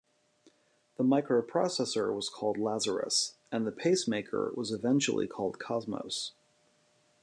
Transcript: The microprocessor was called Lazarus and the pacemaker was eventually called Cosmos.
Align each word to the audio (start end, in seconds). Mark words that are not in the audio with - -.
The 0.97 1.03
microprocessor 1.03 2.11
was 2.11 2.27
called 2.27 2.57
Lazarus 2.57 3.35
and 3.51 3.67
the 3.67 3.71
pacemaker 3.71 4.51
was 4.55 4.71
eventually 4.71 5.27
called 5.27 5.59
Cosmos. 5.59 6.31